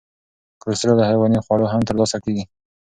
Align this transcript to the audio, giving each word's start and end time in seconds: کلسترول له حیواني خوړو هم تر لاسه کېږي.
کلسترول 0.61 0.97
له 0.99 1.05
حیواني 1.09 1.39
خوړو 1.45 1.71
هم 1.73 1.81
تر 1.87 1.95
لاسه 1.99 2.17
کېږي. 2.23 2.43